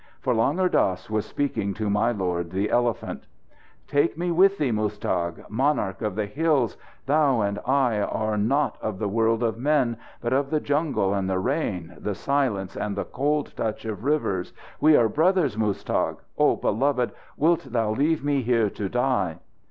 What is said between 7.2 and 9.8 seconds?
and I are not of the world of